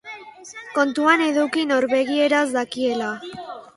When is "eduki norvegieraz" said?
1.25-2.45